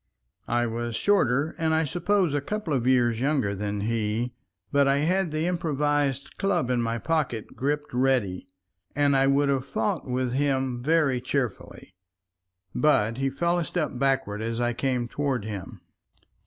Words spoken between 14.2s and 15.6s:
as I came toward